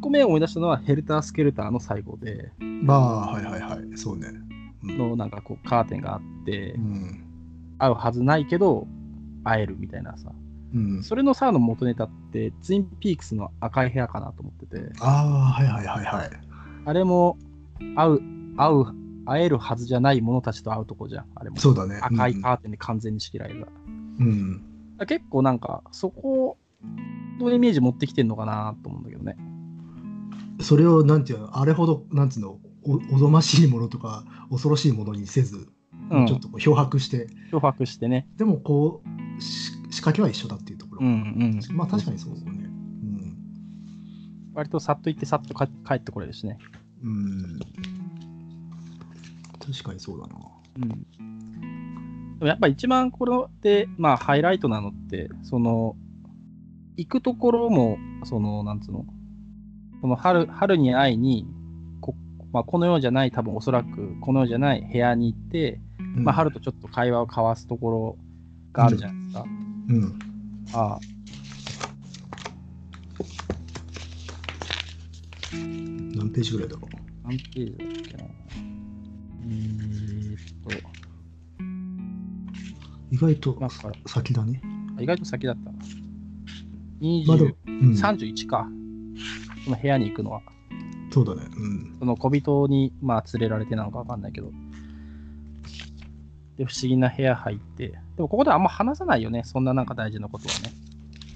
[0.00, 3.96] 個目思い出したのは、ヘルター・スケルターの最後で、まあ、はいはいはい。
[3.96, 4.28] そうね。
[4.82, 4.98] うん。
[4.98, 7.27] の、なんかこう、カーテンがあってう、ん。
[7.78, 8.86] 会うはずないけど、
[9.44, 10.32] 会えるみたいなさ。
[10.74, 16.30] うん、それのさの元ネタって、ツインピークスの赤い部屋かなと思ってて、ああ、はいはいはいはい。
[16.84, 17.38] あれも
[17.96, 18.20] 会う、
[18.56, 18.84] 会う、
[19.24, 21.56] 会えるはずじゃない者たちと会うとこじゃん、あれも。
[21.56, 21.98] そうだね。
[22.02, 23.66] 赤いカーテンで完全に仕切られた。
[24.20, 24.62] うん。
[25.06, 26.58] 結構なんか、そこ
[27.38, 29.36] のイメージ持ってきてんのかなと思うんだけどね。
[30.60, 35.68] それを、なんていうの、あれほど、なんつうの、おおぞましいものとか、恐ろしいものにせず、
[36.10, 38.28] うんちょっとこう漂白して、漂白してね。
[38.36, 39.02] でもこ
[39.38, 41.06] う、し仕掛けは一緒だっていうところ。
[41.06, 41.76] うんうん。
[41.76, 42.52] まあ確かにそうですね。
[42.52, 43.36] うん。
[44.54, 46.58] 割とさっと行ってさっと帰帰ってこれるしね。
[47.02, 47.58] うん。
[49.58, 50.34] 確かにそうだな。
[50.76, 50.88] うん。
[52.38, 55.96] でもやっぱ一番これで、まあハイライトなのって、その、
[56.96, 59.04] 行くところも、その、なんつうの、
[60.00, 61.46] この春春に会いに、
[62.00, 62.14] こ,、
[62.52, 65.80] まあ、この世じゃない、多分おそらくこの世じゃない部屋に行って、
[66.16, 68.18] うんまあ、春とちょっと会話を交わすところ
[68.72, 69.44] があるじゃないですか。
[69.88, 70.18] うん。
[70.72, 71.00] ああ
[76.14, 76.88] 何ページぐらいだろう？
[77.24, 78.24] 何ページだっけな。
[79.44, 80.38] えーっ
[83.10, 84.60] 意外とと、なんか、先だね。
[84.98, 85.78] あ意外と先だったな。
[87.26, 88.68] まあでも20、うん、31か。
[89.64, 90.42] その部屋に行くのは。
[91.10, 91.48] そうだね。
[91.56, 91.96] うん。
[91.98, 94.52] その小人に、まあ、連れられてなのかわかんないけど。
[96.58, 97.88] で、不思議な部屋入って。
[97.88, 99.42] でも、ここではあんま話さないよね。
[99.44, 100.72] そんななんか大事なことはね。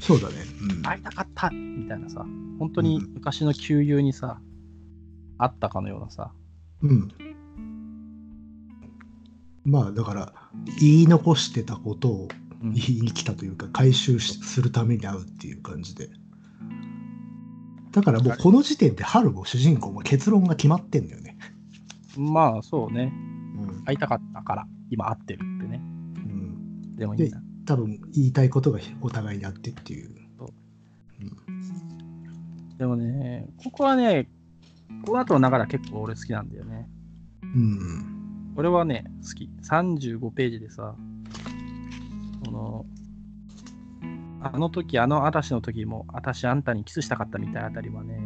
[0.00, 0.34] そうだね。
[0.60, 0.82] うん。
[0.82, 2.26] 会いたかったみたいなさ。
[2.58, 4.40] 本当に昔の旧友にさ、
[5.38, 6.32] あったかのようなさ。
[6.82, 7.08] うん。
[9.64, 10.32] まあだから、
[10.80, 12.28] 言い残してたことを
[12.62, 16.08] うん言いに来たというか、回収しするために会うっていう感じで。
[17.90, 21.36] だからもうこの時点で春も主人公も結論が決まってんだよね。
[22.16, 23.12] まあ、そうね。
[23.58, 23.84] うん。
[23.84, 25.80] 会いたかったから、今会ってるってね。
[25.80, 27.42] うん、でもいいな。
[27.64, 30.14] 多分言いたいことがお互いにあってっていう。
[30.38, 30.48] そう
[31.22, 34.28] うんでもね、ここはね、
[35.06, 36.88] この後の流れは結構俺好きなんだよね。
[37.42, 38.54] うん。
[38.56, 39.50] 俺はね、好き。
[39.62, 40.94] 35ページでさ、
[42.44, 42.84] その、
[44.42, 48.18] あの時、あの嵐の時も、私あんたにキスしたかったみたいなあたりはね、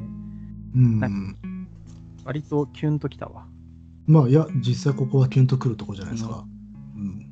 [0.74, 1.09] うんな
[2.24, 3.46] 割とキュンときたわ。
[4.07, 6.44] まあいや、実際ここはキュンとくるとこじゃないですか。
[6.44, 6.56] うん。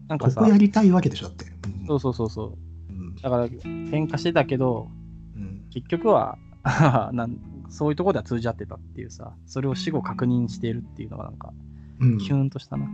[0.09, 1.47] なんかさここやりたいわけでしょだって。
[1.47, 1.49] う
[1.85, 2.93] んそうそうそうそう。
[2.93, 4.91] うんだから、喧嘩してたけど、
[5.37, 6.39] うん結局は
[7.13, 7.39] なん、
[7.69, 11.53] そういうところでは通じ合ってたっていうさ、それを死後確認しているっていうのがなんか、
[12.01, 12.89] うんキュンとしたな。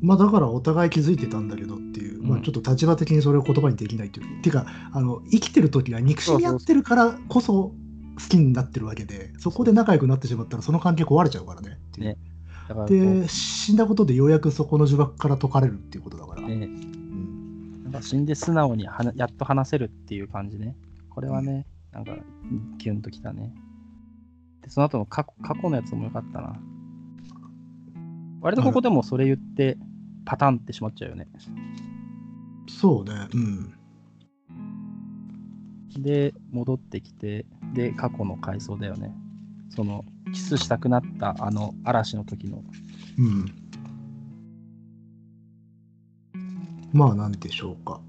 [0.00, 4.42] まあだからお互い気づいてたんだけどっていう、まあうんちょっと立場的にそれを言葉にできないという。
[4.42, 7.74] ていうか、あの生きてる時は憎しみ合ってるからこそ好
[8.28, 12.06] きになってるわけで、そこで仲良くなってしまったらその関係壊れちゃうからねっていう。
[12.08, 12.16] ね
[12.68, 16.42] だからで、死んだことでようやくそこの呪縛から解かれるっていうことだから。
[16.42, 20.76] ね、うんなんか死んで素直にはなやっと話せるっていう感じね。
[21.10, 22.16] これはね、なんか、
[22.78, 23.52] キュンときたね。
[24.62, 26.58] で、その後の過去過去のやつもよかったな。
[28.40, 29.76] 割とここでもそれ言って、
[30.24, 31.28] パタンってしまっちゃうよね。
[32.68, 33.28] そうね。
[33.34, 33.74] うん。
[36.02, 37.44] で、戻ってきて、
[37.74, 39.14] で、過去の回想だよね。
[39.74, 42.62] その、キスしたくなったあの嵐の時の。
[43.18, 43.46] うん。
[46.92, 48.00] まあ、なんでしょうか。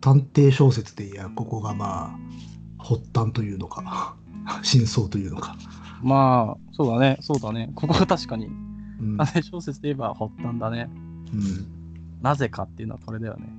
[0.00, 4.16] 探偵小説でいや、ここがまあ、発端というのか、
[4.62, 5.56] 真相というのか。
[6.02, 7.70] まあ、そうだね、そうだね。
[7.74, 10.88] ここが確かに、うんあれ小説で言えば発端だね。
[11.32, 11.82] うん
[12.22, 13.52] なぜかっていうのはこれだよね。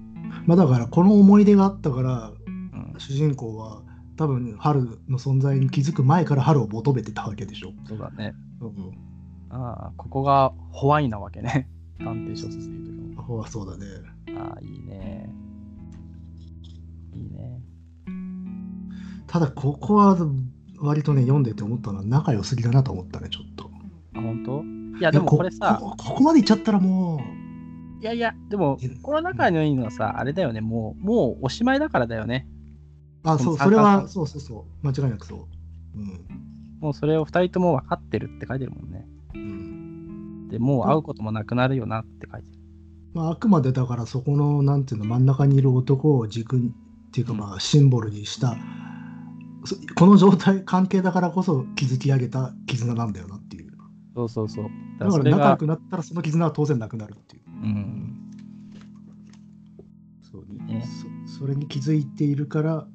[0.45, 3.81] まあ、だから、この思い出があったから、うん、主人公は
[4.15, 7.73] 多分、春の存在に気づく前から春を求めてたわけでしょ。
[7.87, 8.33] そうだね。
[8.61, 8.97] うん
[9.55, 11.69] ああ、ここがホワイなわけね。
[11.99, 13.85] 探偵小説でいうとほうそうだね。
[14.35, 15.29] ああ、いいね。
[17.13, 17.61] いいね。
[19.27, 20.17] ただ、ここは
[20.79, 23.69] 割とね、読んでて思ったのは仲良すぎだなと思ったね、ちょっと。
[24.15, 24.63] あ、本当？
[24.97, 27.23] いや、でもこれさ、こここまでいっちゃったらも
[28.01, 32.47] いやいや、でもいや、この仲のいいのはさ、あれだよね、もう、もうおしまいだからだよね。
[33.23, 35.47] う、あ、そう、それは、三そうそうそう、間違いなくそ
[35.95, 35.99] う。
[35.99, 36.19] うん。
[36.79, 39.07] もうそれを二人とも分かってるって書いてるもんね。
[39.35, 42.59] うんで、もう会うこともなくなるよなって書いてる。
[43.13, 46.71] まあ、あくまでだからそこのなんていうの真ん中にいる男を軸にっ
[47.11, 48.57] ていうかうんまあシンボルにした、
[49.65, 53.63] そこの状態関係だからこそ築き上げた絆なんだよなっていう
[54.15, 54.65] そうそうそう。
[54.99, 58.19] だだから仲良くなったらその絆は当然なくなるっていう、うん。
[60.31, 60.85] そうねね
[61.27, 62.87] そそれに気づいているから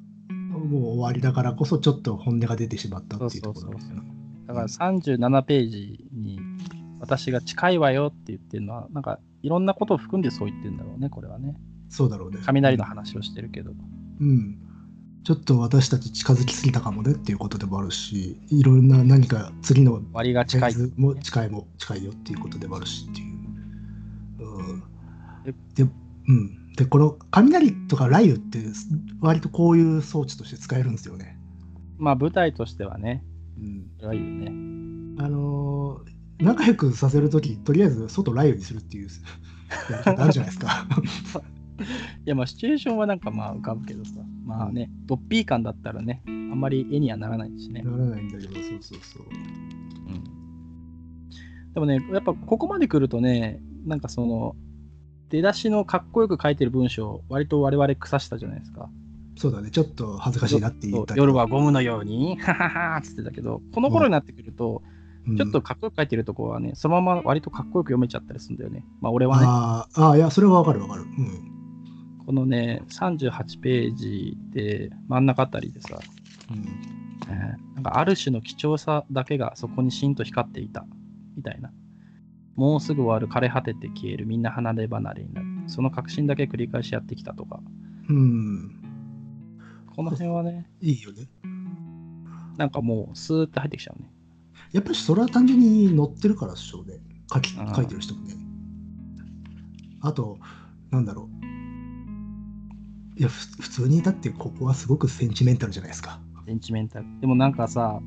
[0.59, 4.03] もう終わりだからこそちょっと本音が出てしまったっていうところですよね
[4.47, 6.39] だから37ページに
[6.99, 11.55] 私が近いわよって言ってるのは、なんかいろんなことを含んでそう言ってるんだろうね、これはね。
[11.89, 13.71] そうだろうね雷の話をしてるけど。
[14.19, 14.57] うん
[15.23, 20.73] ちょっと私たち近づきすぎたかもねっていうことでもあるしいろんな何か次の割が近い。
[20.95, 24.45] も近いも近いよっていうことでもあるしっていう。
[24.47, 24.83] うん
[25.45, 26.58] え、で、うん。
[26.75, 28.59] で、この雷とか雷雨って
[29.21, 31.37] 割とこういう装置として使えるんですよね。
[31.97, 33.23] まあ舞台としてはね、
[33.57, 33.87] うん。
[33.97, 34.47] それはいいよね。
[35.19, 39.09] あのー仲良くさせるとき、とりあえず外雷雨にするっていう
[39.89, 40.87] やり方あるじゃないですか。
[42.25, 44.11] いやまあシチュエーションはなんかまあ浮かぶけどさ、
[44.45, 47.83] まあね、ドッピー感だったらね、あんまり絵にはならないしね。
[47.83, 49.23] ならないんだけど、そうそうそう。
[49.23, 50.39] うん
[51.73, 54.55] でもね、やっぱここまで来るとね、なんかその、
[55.29, 58.89] 出だしのかっこよく書いてる文章、割と我々腐したじゃないですか。
[59.37, 64.99] そうだね、ちょっと恥ずかしいなって言った夜はゴムのように、はははっつってたけど、この頃になってくると、うん
[65.37, 68.83] ちょっとかっこよく書いてるところはね、そのまま割とかっこよく読めちゃったりするんだよね。
[68.99, 71.03] まあ俺はね、あーあー、いや、それはわかるわかる。
[71.03, 72.25] うん。
[72.25, 75.99] このね、38ページで真ん中あたりでさ、
[76.49, 76.57] うん
[77.27, 80.85] えーなんかある種の貴重さだけがそこにしんと光っていた、
[81.37, 81.71] みたいな。
[82.59, 85.47] もうすぐ終わる枯れ果てて消えるみんな離れ離れになる。
[85.67, 87.61] その確信だけ繰り返しやってきたとか。
[88.09, 88.83] うん。
[89.95, 91.29] この辺はね、いいよね。
[92.57, 94.11] なんかもうスーッて入ってきちゃうね。
[94.73, 96.97] やっぱりそれは単純に載ってるからでしょうね。
[97.33, 98.33] 書き書いてる人もね。
[100.01, 100.37] あと、
[100.91, 101.45] なんだろう。
[103.17, 106.19] いや、ふ普通にだってここはすごくセンチメンタルじゃないですか。
[106.45, 107.05] センチメンタル。
[107.21, 108.01] でもなんかさ、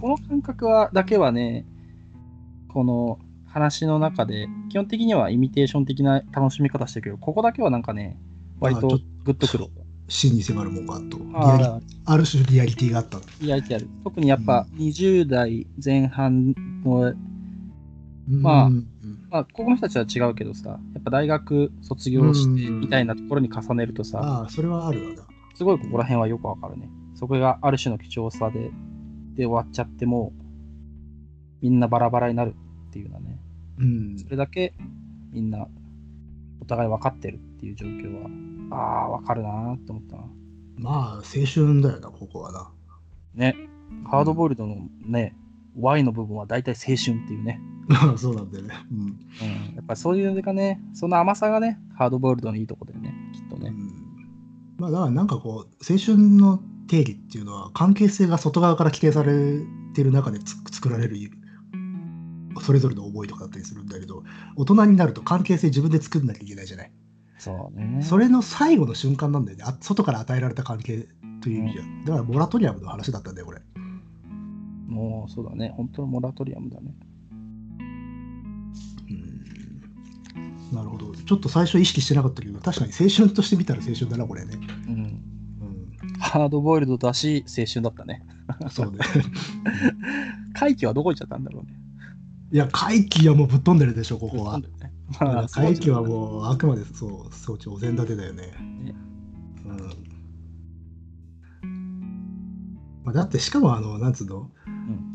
[0.00, 1.66] この感覚はだけはね、
[2.68, 3.18] この
[3.50, 8.16] 話の中で、基本的にはイミテーション的な楽しみ方してるけど、ここだけはなんかね、
[8.60, 9.66] 割とグッとくる。
[10.08, 13.18] 真に迫るもんがあと、リあアリあ、ある種リアリティがあった。
[13.40, 13.88] いや、ある。
[14.02, 17.14] 特にやっぱ20代前半の、
[18.28, 18.86] まあうん
[19.30, 25.22] まあ、ここの人たちは違うけどさ、やっぱ大学卒業してうんみたいなところに重ねるとさ、ああ、それはあるわな。
[25.54, 26.88] すごいここら辺はよくわかるね。
[27.14, 28.70] そこがある種の貴重さで、
[29.36, 30.32] で終わっちゃっても、
[31.62, 32.54] みんなバラバラになる
[32.90, 33.38] っていうのはね、
[33.78, 34.28] うんそ。
[34.28, 34.74] れだけ
[35.32, 35.66] みんな
[36.60, 40.22] お互い分かってるっていう状況は、ああ、わかるなーって思ったな。
[40.76, 42.70] まあ、青春だよな、ここはな。
[43.34, 43.54] ね、
[44.10, 45.36] ハードボイルドのね、
[45.76, 47.60] Y の部分は大体青春っていうね、
[48.16, 48.74] そうなんだよね。
[48.90, 49.06] うんうん、
[49.76, 53.68] やっぱりそういうのがね、その甘さがね、ハードボイルドのいいとこだよね、きっとね。
[53.68, 54.00] うん
[54.80, 59.60] まあだからなんかこう青春の定義っていうのは関係性が外側から規定され
[59.94, 61.18] てる中でつ作られる
[62.60, 64.22] それぞれの思いとかだったりするんだけど
[64.56, 66.92] 大人になると関係性自分で作んなきゃいけないじゃない、
[67.40, 68.02] そうね。
[68.02, 69.64] それの最後の瞬間なんだよね。
[69.66, 71.08] あ外から与えられた関係
[71.40, 73.62] という意味じゃ、だからモラトリアムの話だったんだよこれ。
[74.86, 76.94] もうそうだね、本当のモラトリアムだね。
[79.08, 79.12] う
[80.38, 80.76] ん。
[80.76, 81.14] なるほど。
[81.14, 84.94] ちょっと最初意識してなかったけど確かに青春として見たら青春だなこれね、うん。
[84.94, 88.22] うん、ハードボイルドだし、青春だったね。
[88.70, 88.98] そうね。
[90.52, 91.79] 怪奇はどこ行っちゃったんだろうね。
[92.52, 94.58] いや怪奇はもうぶっ飛んでるでしょここは。
[94.58, 94.66] ね。
[95.20, 98.46] まあ、はうもうあくまでそう装置お膳立てだよね。
[98.82, 98.94] ね。
[99.64, 99.78] うん。
[103.04, 104.40] まあ、だってしかもあのなんつうの？
[104.40, 104.50] ん。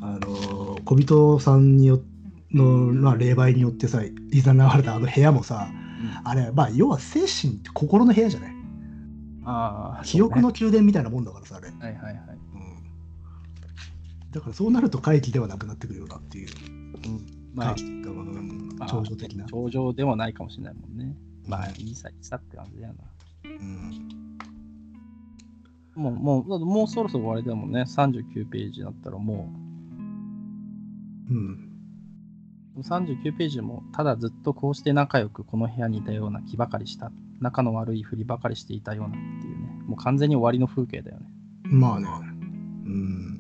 [0.02, 2.02] あの小人さんによ
[2.52, 5.68] の、まあ、霊媒によってさいざなわれたあの部屋もさ
[6.24, 8.56] あれまあ要は精神って心の部屋じゃない？
[9.44, 11.68] ああ、記憶の宮殿みたいなもんだからさあれ。
[11.68, 12.16] はいはいはい。
[12.54, 16.50] うん、だからそうなると怪奇ではなくなってくるよなっていう。
[16.50, 16.75] うん、
[17.56, 21.16] まあ怪奇、っていうか、うんまあ超常的な、頂上でもないかもしれないもんね。
[21.48, 23.04] まあ、いいさ、いいさって感じだよな。
[23.46, 24.10] うん
[25.96, 27.84] もう、もう、もうそろそろ終わりだもんね。
[27.84, 29.50] 39ページだったらも
[31.30, 31.66] うん
[32.76, 37.12] う、39ページも、ただずっとこうして仲良くこの部屋にいたような気ばかりした。
[37.40, 39.84] 仲の悪いふりばかりしていたようなっていうね。
[39.88, 41.28] もう完全に終わりの風景だよね。
[41.64, 42.08] まあね。
[42.86, 43.35] うん。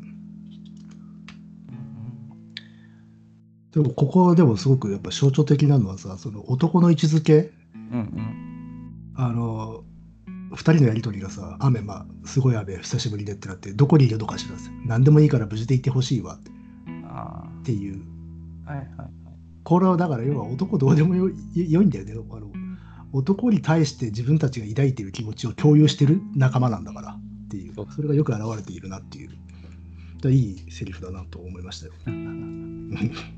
[3.75, 7.51] でもここでもすごくやっぱ象徴的なのはさその男の位置づけ
[7.91, 9.13] うんうん。
[9.17, 9.83] あの
[10.51, 16.39] 2人のやり取りがさ雨まあすごい雨久しぶりでってなってどこにいるのかしら何でもいいから無事でいてほしいわ
[17.03, 18.01] あっていう
[18.65, 18.71] あ。
[18.71, 19.09] はいはいはい。
[19.63, 22.47] これはだから要は男どうでもよい良いんだよねあの
[23.11, 29.31] 男に対して自分たちが抱いている気持ちを共有してる仲間なんだからっていうそれがよく表れているなっていう
[30.29, 31.93] いいセリフだなと思いましたよ。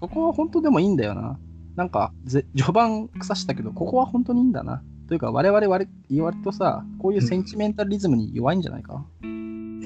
[0.00, 1.38] ここは本当でもいいんだよな。
[1.74, 4.82] なんか、ぜ序盤腐したけど、ここは本当にいいんだな。
[5.08, 9.04] というか、我々割割とさ、こういうセンチメンタリズムに弱いんじゃないか、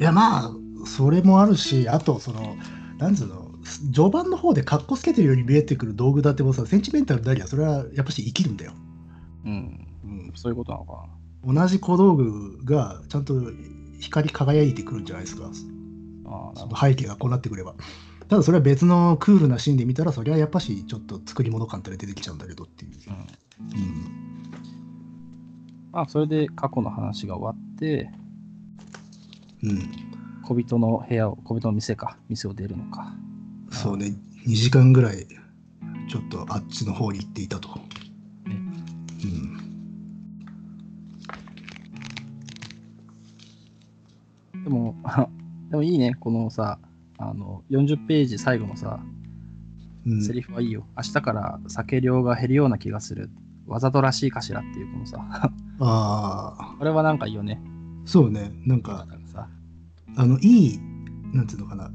[0.00, 0.50] いやまあ
[0.86, 2.56] それもあるしあとその
[2.96, 3.50] なんつうの
[3.92, 8.72] 序盤の方で格好つけてるように見えてくる道具だってもさセンチメンタルになりゃそれはやっぱし生きるんだよ。
[9.44, 11.06] うん、うん、そういうことなのか
[11.44, 13.34] 同じ小道具がちゃんと
[14.00, 15.42] 光り輝いてくるんじゃないですか。
[15.42, 15.48] な。
[15.50, 16.66] あそ。
[16.66, 17.74] の背景がこうなってくれば。
[18.30, 22.92] ただそれは別のクールなシーンで見たらそれはやっぱしちょっと作り物感って出てきちゃうんだけどっていう。
[23.08, 23.26] うん、うん。
[25.90, 28.08] まあ、それで過去の話が終わって、
[29.64, 29.90] うん、
[30.44, 33.12] 小人の部屋を、小人の店か、店を出るのか。
[33.72, 34.14] そうね。
[34.46, 35.26] 2時間ぐらい
[36.08, 37.68] ちょっとあっちの方に行っていたと。
[38.46, 38.54] ね
[44.54, 44.62] うん。
[44.62, 44.94] でも、
[45.70, 46.78] でもいいね、このさ、
[47.20, 49.00] あの、40ページ最後のさ、
[50.06, 50.86] うんセリフはいいよ。
[50.96, 53.28] 明日から酒量が減るような気がする。
[53.66, 55.18] わざとらしいかしらっていうこのさ、
[55.78, 57.60] ああこれはなんかいいよね。
[58.06, 59.46] そうねなんだかさ、
[60.16, 60.78] あのいい
[61.34, 61.90] なんていうのかな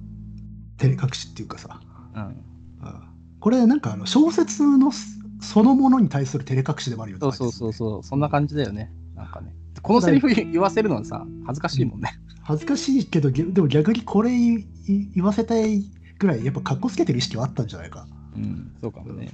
[0.78, 1.82] 照れ隠しっていうかさ
[2.14, 2.44] うん。
[2.82, 3.10] あ
[3.40, 5.00] これなんかあの小説のそ
[5.42, 8.92] そのものに対する照れ隠しでもあるよねそうそうそうそう、そんな感じだよね。
[9.16, 9.54] なんかね。
[9.82, 12.14] このセリフ言わせるのはさ、恥ずかしいもんね。
[12.46, 15.84] 恥ずかしいけどぎでも逆にこれ言わせたい
[16.20, 19.32] ぐらいやっぱ格好つけてる意識はあったんじゃないか、うん、そうかもね。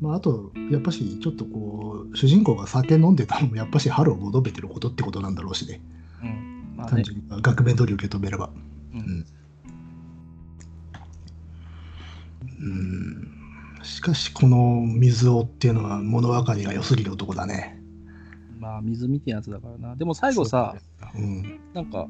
[0.00, 5.80] まあ、あとやっぱしちょっとこう主人公が酒飲んでたのもやっぱし春を求めてることってことなんだろうしね。
[6.22, 6.74] うん。
[6.76, 7.04] まあ単ね。
[7.04, 8.50] 純に額面通り受け止めれば。
[8.92, 9.26] うん。
[12.60, 13.32] うん。
[13.84, 17.81] しかしこの水尾っていうのは物分かりが良すぎる男だね
[18.62, 19.96] まあ、水みたいなやつだからな。
[19.96, 20.76] でも最後さ、
[21.16, 21.60] うん。
[21.74, 22.06] なんか、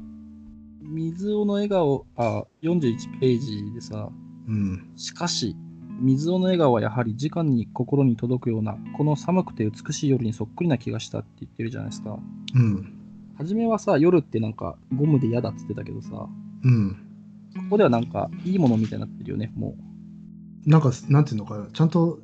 [0.83, 4.09] 水尾の笑顔、あ、41ページでさ、
[4.47, 4.91] うん。
[4.95, 5.55] しかし、
[5.99, 12.19] 水尾の笑顔はやはり直に心に届くような、この寒くて美しい夜にそっくりな気がしたって言ってるじゃないですか。
[12.55, 12.99] うん
[13.35, 16.29] 初めはさ、夜ってなんかゴムで嫌だって言ってたけどさ、こ
[16.65, 16.95] うん。
[17.71, 19.75] こではなんかいいものみたいになってるよね、も
[20.67, 21.65] なんかなんていうのかな。
[21.73, 22.19] ちゃんと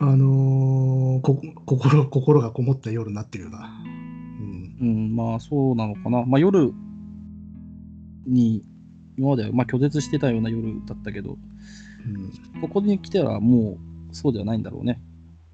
[0.00, 4.84] あのーこ心心がこもった夜になってるようなうんう。
[4.84, 6.24] うん、まあそうなのかな。
[6.24, 6.72] まあ夜
[8.26, 8.64] に、
[9.18, 11.36] 今まではまあ拒絶してたような夜だったけど、
[12.06, 13.78] うんここに来たらも
[14.10, 15.02] うそうではないんだろうね。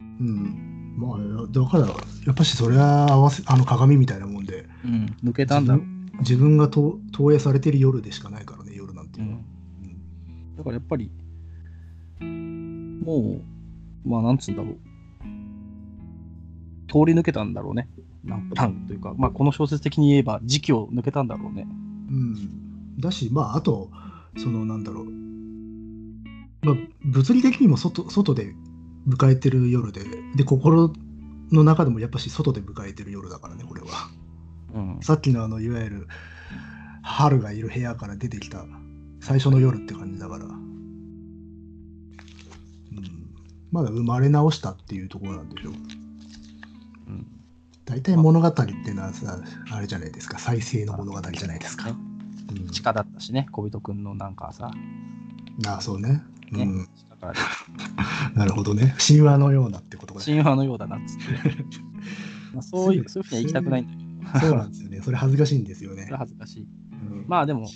[0.00, 1.18] うん、まあ
[1.50, 5.76] だからやっぱしそれは合わせあの鏡みたいなもんでうん、抜けたんだ。
[6.20, 9.38] 自分がと投影されてる夜でしかないからね夜なんていうのは、
[10.59, 11.11] だからやっぱり、
[12.20, 13.55] もう、
[14.06, 14.76] まあなんつうんだろう。
[16.88, 17.88] 通り抜けたんだろうね。
[18.24, 21.66] なんなんというか、まあこの小説的に言えば時期を抜けたんだろうね。
[22.08, 22.66] うん
[22.98, 23.90] だしまああと
[24.38, 25.04] そのなんだろう、
[26.62, 28.54] まあ、物理的にも外外で
[29.06, 30.02] 迎えてる夜で
[30.34, 30.92] で心
[31.52, 33.88] の中でもやっぱし外で迎えてる夜だからねこれは
[34.74, 34.98] うん。
[35.02, 36.08] さっきのあのいわゆる
[37.02, 38.64] 春がいる部屋から出てきた
[39.20, 40.75] 最初の夜って感じだから、うん、
[43.72, 45.72] まだ生まれ直したっていうところなんでしょう。
[45.72, 47.26] うん。
[47.85, 50.38] 大体物語っていうのはさあれじゃないですか。
[50.38, 52.16] 再生の物語じゃないですか、ねうん
[52.70, 54.70] 地下だったしね、小人くんのなんかさ、
[55.66, 56.22] ああそうね。
[56.53, 56.62] ね。
[56.62, 56.88] うん、
[58.34, 58.95] なるほどね。
[59.05, 61.22] 神話のようなってことだ神話のようだなっつって。
[62.55, 65.01] まあそういう、そういうふうには行きたくないんだけど、そうなんですよね。
[65.03, 66.05] それ恥ずかしいんですよね。
[66.05, 66.68] それ、は恥ずかしい。
[66.93, 67.24] うん。
[67.26, 67.74] まあでも、そ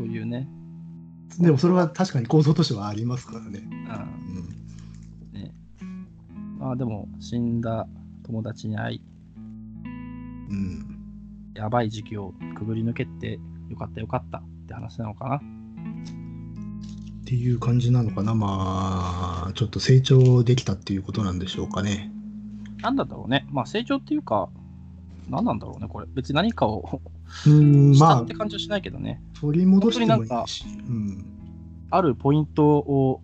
[0.00, 0.48] ういうね、
[1.38, 3.62] でもそれは確かに構造としてはありますからね、
[5.32, 5.52] うん、ね。
[6.58, 7.86] まあでも、死んだ
[8.26, 9.02] 友達に会い、
[9.84, 10.96] うんうん
[11.54, 15.36] やばい時期をくぐり抜けて、よかったよかったって話なのかな。
[15.36, 15.40] っ
[17.26, 22.10] ていう感じなのかなまあちょっと成長できたっていうことなんでしょうかね
[22.82, 23.46] なんだろうね。
[23.50, 24.48] まあ成長っていうか、
[25.28, 26.06] 何なんだろうね、これ。
[26.14, 27.00] 別に何かを
[27.46, 29.22] うんまって感じはしないけどね。
[29.36, 31.24] あ取り戻してもいいし、うん、
[31.90, 33.22] あるポイントを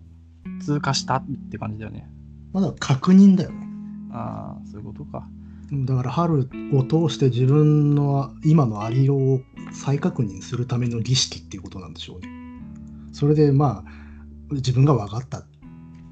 [0.63, 2.09] 通過したって感じだよね。
[2.53, 3.67] まだ確認だよね
[4.11, 5.27] ああ、そういうことか。
[5.71, 9.41] だから春を通して自分の今のありようを
[9.73, 12.29] 再確認するための儀式っていうことなんでしょうね。
[13.11, 15.45] それでまあ自分が分かったっ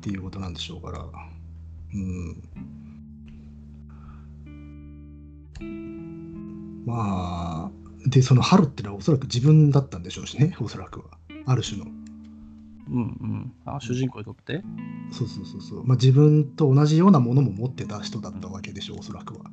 [0.01, 1.05] ていうことなんでしょうから。
[1.93, 2.43] うん。
[6.85, 11.85] まあでその春ってのはおそらく自分だったんでしょうしねおそらくはある種の。
[12.87, 13.53] うんうん。
[13.65, 14.61] あ、主人公にとって？
[15.11, 15.85] そうそうそうそう。
[15.85, 19.45] まあ自分と同じようなものも持ってた人だったわけでしょうおそらくは。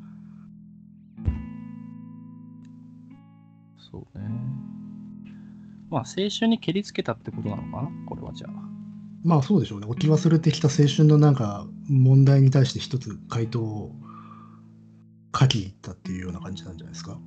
[3.91, 4.29] そうね。
[5.91, 7.91] まあ、青春に蹴りつけたってことなのかな？
[8.07, 8.53] これはじゃあ。
[9.25, 9.87] まあそうでしょうね。
[9.87, 13.95] 置き忘れてきた青春のなんか問題に対して一つ回答を
[15.39, 17.19] 書きに行ったっていうような感じなんじゃないですか。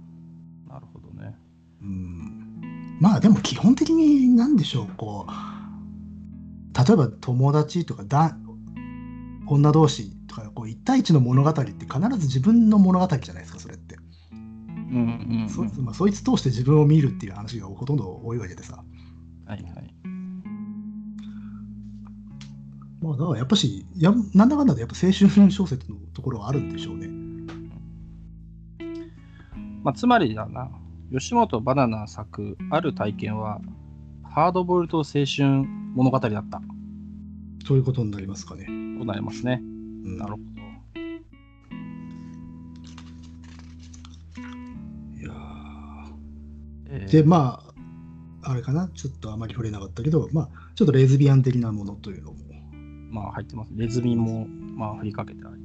[0.67, 1.35] なるほどね。
[1.81, 2.97] うん。
[2.99, 8.37] まあでも基本的になんでしょう、こう、例えば友達とかだ
[9.47, 13.97] 女同士とかこう一対一の物語って必ず自分の物語じゃないですか、それって。
[14.31, 14.37] うん
[14.87, 15.49] うん、うん。
[15.49, 18.83] そまあ、そいつ通して自分を見るっていう話がほとんど多いわけでさ。
[19.45, 19.93] はいはい。
[23.01, 27.24] まあだからやっぱし、やなんだかんだでやっぱ青春小説のところはあるんでしょうね。
[29.85, 30.71] まあ、つまりだな、
[31.11, 33.61] 吉本バナナ作ある体験は、
[34.23, 35.63] ハードボイルド青春
[35.93, 36.59] 物語だった
[37.67, 38.65] そういうことになりますかね。
[38.65, 38.71] と
[39.05, 39.61] なりますね。
[39.61, 40.43] うんなるほど。
[45.19, 46.13] いやー
[46.89, 47.61] えーで、ま
[48.41, 52.39] あ、あれかな、ちょっとあまり触れなかったけど、まあ、ちょっとレズビアン的なものというのも。
[53.11, 53.69] まあ入ってます。
[53.75, 55.61] レズミも、まあ振りかけてあり。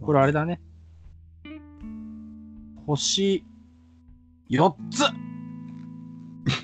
[0.00, 0.60] これあれだね。
[2.86, 3.44] 星
[4.50, 5.04] 4つ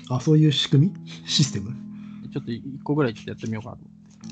[0.09, 0.93] あ、そういう仕組み？
[1.25, 1.71] システム？
[2.31, 3.77] ちょっと1個ぐらいちょっとやってみようかな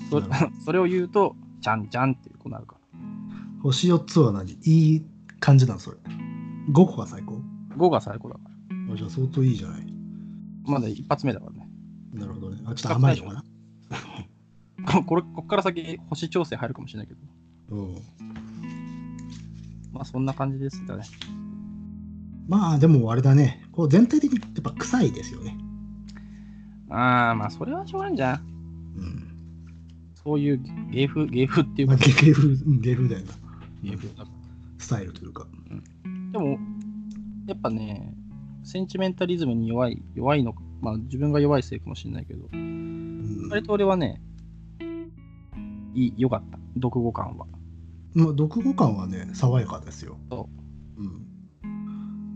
[0.10, 0.50] と思って。
[0.60, 3.00] そ それを言うと、ちゃんちゃんってこうなるから。
[3.64, 4.52] 星4つは何？
[4.64, 5.06] いい
[5.40, 5.98] 感じなのそれ。
[6.72, 7.42] 5個が最高
[7.78, 8.42] ？5が最高だか
[8.94, 9.82] あじゃあ相当いいじゃない。
[10.66, 10.74] ら。
[10.74, 11.68] まだ一発目だからね。
[12.14, 12.62] なるほどね。
[12.66, 13.44] あ、ちょっと甘いのかな？
[14.94, 17.20] こ これ、こっから先、星調整入るかもしれないけど。
[17.78, 17.96] うん。
[19.92, 21.04] まあそんな感じですかね。
[22.50, 23.64] まあ、でもあれだね。
[23.72, 25.56] こう全体的にやっぱ臭いですよね。
[26.89, 28.39] ああ、まあそれはしょうがないんじゃん。
[28.97, 29.38] うん。
[30.16, 33.34] そういう芸風、芸風っていうまあ、か、芸風、うん芸風だよな。
[33.84, 34.26] 芸風だ
[34.80, 35.45] スタイルというか。
[36.32, 36.58] でも、
[37.45, 38.16] やっぱね、
[38.64, 43.47] センチメンタリズムに弱い、弱いのか、まあ自分が弱いせいかもしれないけど、うん。
[43.52, 44.24] 割と俺はね、
[45.93, 46.58] いい、良かった。
[46.82, 47.45] 読後感は。
[48.16, 50.18] まあ、読後感はね、爽やかですよ。。
[50.32, 50.59] そうん。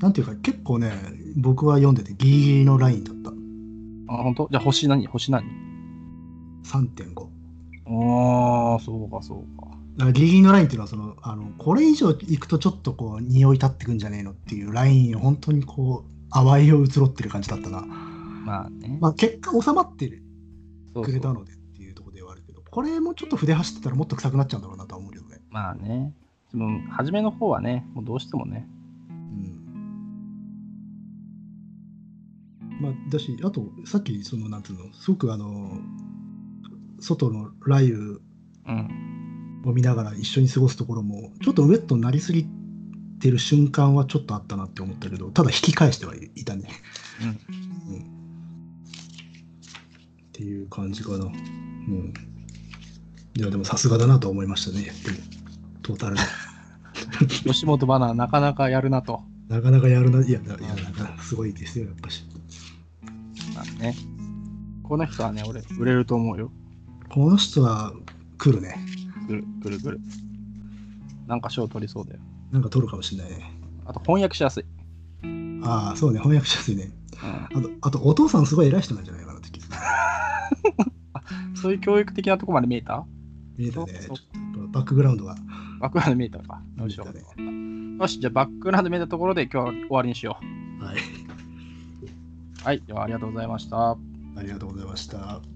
[0.03, 0.91] なんていうか、結構ね、
[1.37, 3.29] 僕は読んでてギリギリのラインだった。
[4.13, 4.49] あ、本当？
[4.51, 5.07] じゃあ星何？
[5.07, 5.45] 星何
[6.65, 7.23] ？3.5。
[7.85, 9.67] ああ、そうかそうか。
[9.95, 17.81] だからギリギリのラインっていうのはそのあのこれ以上いくとちょっとこう匂い立ってくんじゃねえのっていうラインを本当にこう淡いを移ろってる感じだったな。
[17.81, 18.97] まあね。
[18.99, 20.21] まあ結果収まってる
[20.93, 25.39] くれたのでっていうところではあるけどこれもちょっと筆走ってたらもっと臭くなっちゃうんだろうなとは思うけどね。
[25.49, 26.13] まあね。
[26.51, 28.67] でも、初めの方はね、もうどうしてもね。
[32.83, 35.79] まあだしあとさっきそのなんていうのすごくあの
[36.99, 37.97] 外の雷雨
[38.67, 39.13] うん。
[39.65, 42.45] を見ながら一緒に過ごすところもちょっとウェットになりすぎ
[43.21, 46.67] てる瞬間はちょっとあったなって思ったけどただ引き返してはいたね。
[47.21, 47.27] うん。
[47.27, 47.31] う
[47.99, 48.13] ん
[50.33, 51.25] っていう感じかな。
[51.25, 52.13] うん。
[53.35, 54.91] いや、でもさすがだなと思いましたね。
[55.05, 55.17] でも、
[55.83, 56.21] トータルで。
[57.45, 59.21] 吉本バナナなかなかやるなと。
[59.47, 60.25] なかなかやるな。
[60.25, 62.25] いや、いやなんかすごいですよ、やっぱし。
[63.83, 63.95] まあね。
[64.83, 66.51] この人はね、俺、売れると思うよ。
[67.09, 67.93] この人は
[68.37, 68.77] 来るね。
[69.27, 69.99] 来る、来る、来る。
[71.27, 72.19] なんか賞取りそうだよ。
[72.51, 73.51] なんか取るかもしれないね。
[73.85, 74.65] あと翻訳しやすい。
[75.63, 76.91] ああ、そうね、翻訳しやすいね。
[77.53, 79.77] うん、あと、あとお父さんすごい偉い人なんじゃないかなって気がする。
[81.55, 83.05] そういう教育的なとこまで見えた？
[83.57, 83.93] 見えたね。
[83.93, 85.35] ちそうょっとバックグラウンドが
[85.79, 86.61] バックグラウンド見えたか。
[86.77, 90.37] よしじゃあバックグラウンド見えたところで今日は終わりにしよ
[90.81, 90.97] はい。
[92.63, 93.91] はい、ではありがとうございました。
[93.91, 93.97] あ
[94.41, 95.52] りがとうございました。